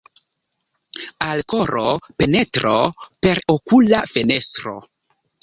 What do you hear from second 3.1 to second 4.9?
per okula fenestro.